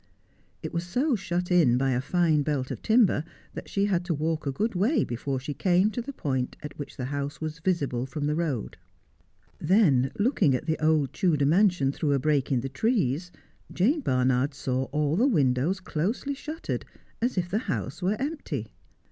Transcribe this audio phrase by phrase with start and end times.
[0.63, 4.15] It was so shut in by a fine belt of timber that she had to
[4.15, 7.59] walk a good way before she came to the point at which the house was
[7.59, 8.77] visible from the road.
[9.59, 13.31] Then, looking at the old Tudor mansion through a break in the trees,
[13.71, 16.83] Jane Barnard saw all the windows closely shuttered,
[17.21, 18.73] as if the house were empty.